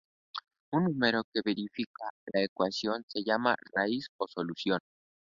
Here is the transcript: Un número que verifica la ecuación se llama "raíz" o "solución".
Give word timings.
Un 0.77 0.85
número 0.85 1.21
que 1.31 1.43
verifica 1.45 2.09
la 2.33 2.41
ecuación 2.41 3.03
se 3.07 3.23
llama 3.23 3.55
"raíz" 3.75 4.07
o 4.17 4.27
"solución". 4.27 4.79